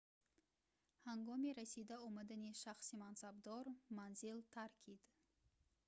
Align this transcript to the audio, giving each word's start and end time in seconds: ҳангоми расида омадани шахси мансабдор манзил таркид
ҳангоми 1.07 1.49
расида 1.59 1.95
омадани 2.07 2.51
шахси 2.63 2.95
мансабдор 3.03 3.65
манзил 3.97 4.37
таркид 4.53 5.01